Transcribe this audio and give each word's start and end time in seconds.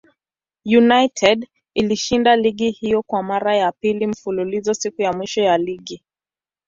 United 0.77 1.47
ilishinda 1.73 2.35
ligi 2.35 2.71
hiyo 2.71 3.01
kwa 3.03 3.23
mara 3.23 3.55
ya 3.57 3.71
pili 3.71 4.07
mfululizo 4.07 4.73
siku 4.73 5.01
ya 5.01 5.13
mwisho 5.13 5.41
ya 5.41 5.57
ligi. 5.57 6.03